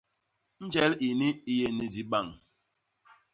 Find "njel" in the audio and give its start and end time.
0.65-0.91